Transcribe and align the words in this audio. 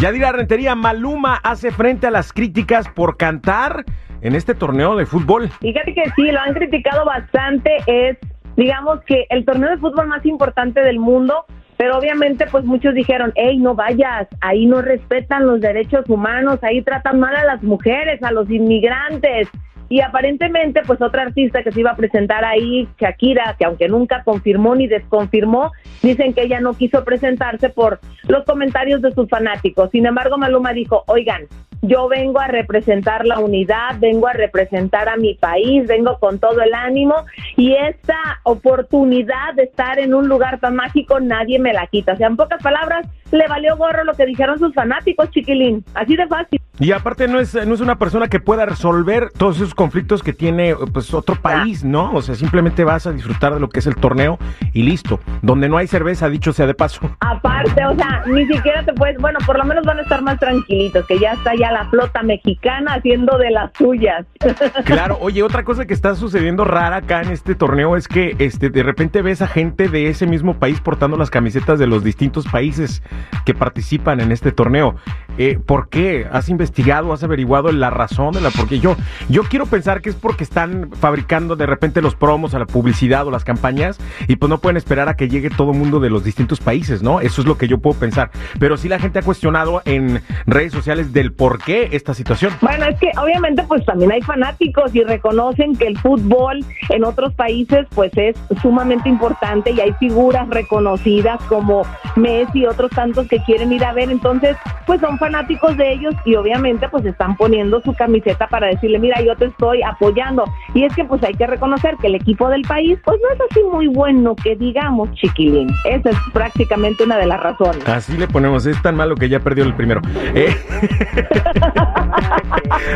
Yadira 0.00 0.30
Rentería, 0.30 0.74
Maluma 0.74 1.40
hace 1.42 1.70
frente 1.70 2.06
a 2.06 2.10
las 2.10 2.30
críticas 2.30 2.86
por 2.88 3.16
cantar 3.16 3.84
en 4.20 4.34
este 4.34 4.54
torneo 4.54 4.94
de 4.94 5.06
fútbol. 5.06 5.48
Fíjate 5.60 5.94
que 5.94 6.04
sí, 6.14 6.30
lo 6.30 6.38
han 6.38 6.52
criticado 6.52 7.06
bastante. 7.06 7.70
Es, 7.86 8.18
digamos 8.56 9.00
que 9.06 9.26
el 9.30 9.46
torneo 9.46 9.70
de 9.70 9.78
fútbol 9.78 10.06
más 10.08 10.24
importante 10.26 10.80
del 10.80 10.98
mundo. 10.98 11.46
Pero 11.78 11.98
obviamente, 11.98 12.46
pues 12.50 12.64
muchos 12.64 12.94
dijeron, 12.94 13.32
hey, 13.36 13.58
no 13.58 13.74
vayas, 13.74 14.28
ahí 14.40 14.64
no 14.64 14.80
respetan 14.80 15.46
los 15.46 15.60
derechos 15.60 16.08
humanos, 16.08 16.58
ahí 16.62 16.80
tratan 16.82 17.20
mal 17.20 17.36
a 17.36 17.44
las 17.44 17.62
mujeres, 17.62 18.22
a 18.22 18.32
los 18.32 18.50
inmigrantes. 18.50 19.48
Y 19.88 20.00
aparentemente, 20.00 20.82
pues 20.86 21.00
otra 21.00 21.22
artista 21.22 21.62
que 21.62 21.72
se 21.72 21.80
iba 21.80 21.92
a 21.92 21.96
presentar 21.96 22.44
ahí, 22.44 22.88
Shakira, 22.98 23.54
que 23.58 23.64
aunque 23.64 23.88
nunca 23.88 24.22
confirmó 24.24 24.74
ni 24.74 24.86
desconfirmó, 24.88 25.72
dicen 26.02 26.34
que 26.34 26.42
ella 26.42 26.60
no 26.60 26.74
quiso 26.74 27.04
presentarse 27.04 27.68
por 27.70 28.00
los 28.26 28.44
comentarios 28.44 29.02
de 29.02 29.12
sus 29.12 29.28
fanáticos. 29.28 29.90
Sin 29.90 30.06
embargo, 30.06 30.38
Maluma 30.38 30.72
dijo, 30.72 31.04
oigan, 31.06 31.46
yo 31.82 32.08
vengo 32.08 32.40
a 32.40 32.48
representar 32.48 33.26
la 33.26 33.38
unidad, 33.38 33.96
vengo 33.98 34.26
a 34.26 34.32
representar 34.32 35.08
a 35.08 35.16
mi 35.16 35.34
país, 35.34 35.86
vengo 35.86 36.18
con 36.18 36.38
todo 36.38 36.60
el 36.62 36.74
ánimo 36.74 37.14
y 37.56 37.74
esta 37.74 38.40
oportunidad 38.44 39.54
de 39.54 39.64
estar 39.64 39.98
en 39.98 40.14
un 40.14 40.28
lugar 40.28 40.58
tan 40.58 40.74
mágico 40.74 41.20
nadie 41.20 41.58
me 41.58 41.72
la 41.72 41.86
quita. 41.86 42.14
O 42.14 42.16
sea, 42.16 42.28
en 42.28 42.36
pocas 42.36 42.62
palabras, 42.62 43.06
le 43.36 43.46
valió 43.48 43.76
gorro 43.76 44.04
lo 44.04 44.14
que 44.14 44.26
dijeron 44.26 44.58
sus 44.58 44.74
fanáticos, 44.74 45.30
chiquilín. 45.30 45.84
Así 45.94 46.16
de 46.16 46.26
fácil. 46.26 46.60
Y 46.78 46.92
aparte 46.92 47.26
no 47.26 47.40
es, 47.40 47.54
no 47.66 47.74
es 47.74 47.80
una 47.80 47.98
persona 47.98 48.28
que 48.28 48.38
pueda 48.38 48.66
resolver 48.66 49.30
todos 49.30 49.56
esos 49.56 49.74
conflictos 49.74 50.22
que 50.22 50.34
tiene 50.34 50.74
pues 50.92 51.14
otro 51.14 51.34
país, 51.36 51.84
¿no? 51.84 52.12
O 52.12 52.20
sea, 52.20 52.34
simplemente 52.34 52.84
vas 52.84 53.06
a 53.06 53.12
disfrutar 53.12 53.54
de 53.54 53.60
lo 53.60 53.70
que 53.70 53.78
es 53.78 53.86
el 53.86 53.96
torneo 53.96 54.38
y 54.74 54.82
listo. 54.82 55.18
Donde 55.40 55.70
no 55.70 55.78
hay 55.78 55.86
cerveza, 55.86 56.28
dicho 56.28 56.52
sea 56.52 56.66
de 56.66 56.74
paso. 56.74 57.00
Aparte, 57.20 57.84
o 57.86 57.94
sea, 57.94 58.24
ni 58.26 58.46
siquiera 58.46 58.84
te 58.84 58.92
puedes, 58.92 59.16
bueno, 59.18 59.38
por 59.46 59.56
lo 59.56 59.64
menos 59.64 59.84
van 59.86 60.00
a 60.00 60.02
estar 60.02 60.20
más 60.20 60.38
tranquilitos, 60.38 61.06
que 61.06 61.18
ya 61.18 61.32
está 61.32 61.54
ya 61.54 61.72
la 61.72 61.88
flota 61.88 62.22
mexicana 62.22 62.94
haciendo 62.94 63.38
de 63.38 63.50
las 63.50 63.72
suyas. 63.76 64.26
Claro, 64.84 65.18
oye, 65.20 65.42
otra 65.42 65.64
cosa 65.64 65.86
que 65.86 65.94
está 65.94 66.14
sucediendo 66.14 66.64
rara 66.64 66.96
acá 66.96 67.22
en 67.22 67.30
este 67.30 67.54
torneo 67.54 67.96
es 67.96 68.08
que 68.08 68.36
este 68.38 68.70
de 68.70 68.82
repente 68.82 69.20
ves 69.20 69.42
a 69.42 69.46
gente 69.46 69.88
de 69.88 70.08
ese 70.08 70.26
mismo 70.26 70.54
país 70.54 70.80
portando 70.80 71.16
las 71.16 71.30
camisetas 71.30 71.78
de 71.78 71.86
los 71.86 72.04
distintos 72.04 72.46
países 72.46 73.02
que 73.44 73.54
participan 73.54 74.20
en 74.20 74.32
este 74.32 74.52
torneo. 74.52 74.96
Eh, 75.38 75.58
¿Por 75.64 75.88
qué? 75.88 76.26
¿Has 76.32 76.48
investigado, 76.48 77.12
has 77.12 77.22
averiguado 77.22 77.70
la 77.70 77.90
razón 77.90 78.32
de 78.32 78.40
la 78.40 78.50
por 78.50 78.68
qué? 78.68 78.80
Yo, 78.80 78.96
yo 79.28 79.42
quiero 79.42 79.66
pensar 79.66 80.00
que 80.00 80.08
es 80.08 80.16
porque 80.16 80.44
están 80.44 80.90
fabricando 80.98 81.56
de 81.56 81.66
repente 81.66 82.00
los 82.00 82.14
promos 82.14 82.54
a 82.54 82.58
la 82.58 82.66
publicidad 82.66 83.26
o 83.26 83.30
las 83.30 83.44
campañas 83.44 83.98
y 84.28 84.36
pues 84.36 84.48
no 84.48 84.58
pueden 84.58 84.76
esperar 84.76 85.08
a 85.08 85.16
que 85.16 85.28
llegue 85.28 85.50
todo 85.50 85.72
el 85.72 85.78
mundo 85.78 86.00
de 86.00 86.10
los 86.10 86.24
distintos 86.24 86.60
países, 86.60 87.02
¿no? 87.02 87.20
Eso 87.20 87.42
es 87.42 87.46
lo 87.46 87.58
que 87.58 87.68
yo 87.68 87.78
puedo 87.78 87.98
pensar. 87.98 88.30
Pero 88.58 88.76
sí 88.76 88.88
la 88.88 88.98
gente 88.98 89.18
ha 89.18 89.22
cuestionado 89.22 89.82
en 89.84 90.22
redes 90.46 90.72
sociales 90.72 91.12
del 91.12 91.32
por 91.32 91.62
qué 91.62 91.90
esta 91.92 92.14
situación. 92.14 92.52
Bueno, 92.60 92.86
es 92.86 92.98
que 92.98 93.10
obviamente 93.20 93.62
pues 93.68 93.84
también 93.84 94.12
hay 94.12 94.22
fanáticos 94.22 94.94
y 94.94 95.02
reconocen 95.04 95.76
que 95.76 95.86
el 95.86 95.98
fútbol 95.98 96.64
en 96.88 97.04
otros 97.04 97.34
países 97.34 97.86
pues 97.94 98.10
es 98.16 98.36
sumamente 98.62 99.08
importante 99.08 99.70
y 99.70 99.80
hay 99.80 99.92
figuras 99.94 100.48
reconocidas 100.48 101.40
como 101.48 101.82
Messi 102.16 102.60
y 102.60 102.66
otros 102.66 102.90
tantos 102.90 103.05
que 103.28 103.38
quieren 103.44 103.72
ir 103.72 103.84
a 103.84 103.92
ver, 103.92 104.10
entonces 104.10 104.56
pues 104.86 105.00
son 105.00 105.18
fanáticos 105.18 105.76
de 105.76 105.92
ellos 105.92 106.14
y 106.24 106.34
obviamente 106.34 106.88
pues 106.88 107.04
están 107.04 107.36
poniendo 107.36 107.80
su 107.82 107.94
camiseta 107.94 108.46
para 108.48 108.68
decirle, 108.68 108.98
mira, 108.98 109.20
yo 109.20 109.36
te 109.36 109.46
estoy 109.46 109.82
apoyando. 109.82 110.44
Y 110.74 110.84
es 110.84 110.94
que 110.94 111.04
pues 111.04 111.22
hay 111.22 111.34
que 111.34 111.46
reconocer 111.46 111.96
que 112.00 112.08
el 112.08 112.14
equipo 112.14 112.48
del 112.48 112.62
país 112.62 112.98
pues 113.04 113.18
no 113.22 113.28
es 113.34 113.40
así 113.50 113.62
muy 113.70 113.88
bueno 113.88 114.34
que 114.36 114.56
digamos, 114.56 115.12
chiquilín. 115.14 115.68
Esa 115.84 116.10
es 116.10 116.16
prácticamente 116.32 117.04
una 117.04 117.16
de 117.16 117.26
las 117.26 117.40
razones. 117.40 117.86
Así 117.88 118.16
le 118.16 118.28
ponemos, 118.28 118.66
es 118.66 118.80
tan 118.82 118.96
malo 118.96 119.14
que 119.14 119.28
ya 119.28 119.40
perdió 119.40 119.64
el 119.64 119.74
primero. 119.74 120.00
Eh. 120.34 120.56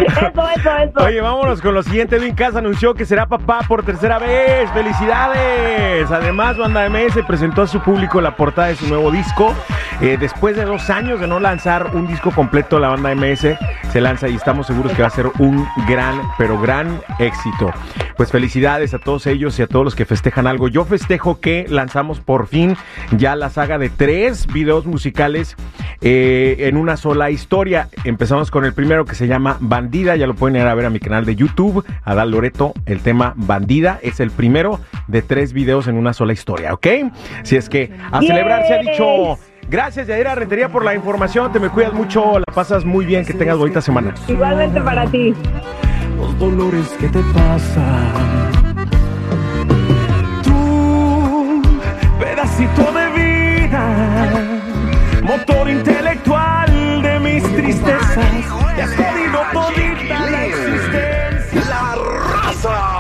eso, 0.07 0.49
eso, 0.57 0.77
eso. 0.79 1.05
Oye, 1.05 1.21
vámonos 1.21 1.61
con 1.61 1.75
lo 1.75 1.83
siguiente. 1.83 2.17
Edwin 2.17 2.35
Casa 2.35 2.59
anunció 2.59 2.95
que 2.95 3.05
será 3.05 3.27
papá 3.27 3.61
por 3.67 3.85
tercera 3.85 4.19
vez. 4.19 4.71
¡Felicidades! 4.71 6.11
Además, 6.11 6.57
Banda 6.57 6.89
MS 6.89 7.25
presentó 7.27 7.63
a 7.63 7.67
su 7.67 7.81
público 7.81 8.21
la 8.21 8.37
portada 8.37 8.69
de 8.69 8.77
su 8.77 8.87
nuevo 8.89 9.11
disco. 9.11 9.55
Eh, 10.03 10.17
después 10.19 10.57
de 10.57 10.65
dos 10.65 10.89
años 10.89 11.21
de 11.21 11.27
no 11.27 11.41
lanzar 11.41 11.95
un 11.95 12.07
disco 12.07 12.31
completo, 12.31 12.79
la 12.79 12.89
banda 12.89 13.15
MS 13.15 13.59
se 13.93 14.01
lanza 14.01 14.29
y 14.29 14.35
estamos 14.35 14.67
seguros 14.67 14.93
que 14.93 15.03
va 15.03 15.09
a 15.09 15.11
ser 15.11 15.27
un 15.39 15.67
gran, 15.87 16.23
pero 16.39 16.59
gran 16.59 17.03
éxito. 17.19 17.71
Pues 18.17 18.31
felicidades 18.31 18.95
a 18.95 18.99
todos 18.99 19.27
ellos 19.27 19.59
y 19.59 19.63
a 19.63 19.67
todos 19.67 19.85
los 19.85 19.95
que 19.95 20.07
festejan 20.07 20.47
algo. 20.47 20.69
Yo 20.69 20.87
festejo 20.87 21.39
que 21.41 21.67
lanzamos 21.69 22.21
por 22.21 22.47
fin 22.47 22.79
ya 23.15 23.37
la 23.37 23.51
saga 23.51 23.77
de 23.77 23.91
tres 23.91 24.47
videos 24.47 24.87
musicales 24.87 25.55
eh, 26.01 26.57
en 26.61 26.79
una 26.79 26.97
sola 26.97 27.31
historia. 27.31 27.91
Empezamos 28.05 28.51
con 28.51 28.65
el 28.65 28.73
primero 28.73 29.05
que 29.05 29.15
se 29.15 29.27
llama 29.27 29.59
Bandida, 29.61 30.17
ya 30.17 30.27
lo 30.27 30.35
pueden 30.35 30.57
ir 30.57 30.67
a 30.67 30.75
ver 30.75 30.87
a 30.87 30.91
mi 30.91 31.01
canal 31.01 31.27
de 31.27 31.37
YouTube, 31.37 31.85
Adal 32.05 32.31
Loreto, 32.31 32.73
el 32.87 33.01
tema 33.01 33.35
Bandida 33.37 33.99
es 34.03 34.21
el 34.21 34.31
primero 34.31 34.81
de 35.09 35.21
tres 35.21 35.53
videos 35.53 35.89
en 35.89 35.97
una 35.97 36.15
sola 36.15 36.33
historia, 36.33 36.73
¿ok? 36.73 36.87
Si 37.43 37.57
es 37.57 37.69
que 37.69 37.93
a 38.11 38.21
celebrar 38.21 38.67
se 38.67 38.75
ha 38.75 38.79
dicho... 38.79 39.39
Gracias, 39.71 40.09
Yadira 40.09 40.35
Rentería, 40.35 40.69
por 40.69 40.85
la 40.85 40.97
información. 40.97 41.53
Te 41.53 41.61
me 41.61 41.69
cuidas 41.69 41.93
mucho, 41.93 42.41
la 42.41 42.45
pasas 42.53 42.85
muy 42.85 43.07
bien, 43.07 43.25
que 43.25 43.35
tengas 43.35 43.57
bonita 43.57 43.81
semana. 43.81 44.13
Igualmente 44.27 44.81
para 44.81 45.07
ti. 45.07 45.33
Los 46.17 46.37
dolores 46.41 46.89
que 46.99 47.07
te 47.07 47.21
pasan. 47.33 48.51
Tú, 50.43 51.63
pedacito 52.19 52.93
de 52.93 53.11
vida, 53.63 54.61
motor 55.23 55.71
intelectual 55.71 57.03
de 57.03 57.21
mis 57.21 57.43
tristezas. 57.55 58.17
Te 58.75 58.83
has 58.83 58.97
jodido 58.97 59.41
la 60.33 60.47
existencia. 60.47 61.65
La 61.71 61.95
raza. 61.95 63.00